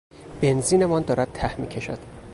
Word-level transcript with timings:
بنزینمان 0.41 1.01
دارد 1.01 1.31
ته 1.33 1.61
میکشد. 1.61 1.99